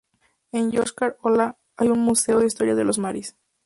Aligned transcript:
En 0.51 0.71
Yoshkar-Olá 0.71 1.59
hay 1.77 1.89
un 1.89 1.99
museo 1.99 2.39
de 2.39 2.47
historia 2.47 2.73
de 2.73 2.83
los 2.85 2.97
maris. 2.97 3.35